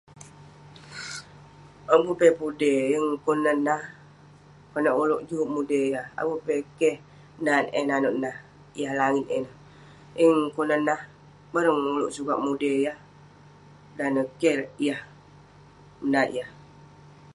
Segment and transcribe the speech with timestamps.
[1.93, 3.83] Abu peh pudey yeng kunan nah.
[4.71, 6.05] Konak ulouk juk mudey yah.
[6.19, 6.95] Abu peh keh
[7.45, 8.35] nat eh nanouk nah,
[8.81, 9.55] yah langit ineh.
[10.19, 11.01] Yeng kunah nah,
[11.53, 12.97] bareng ulouk sukat mudey yah.
[13.97, 14.55] Dan neh keh
[14.87, 14.99] yah,
[16.03, 16.49] menat yah.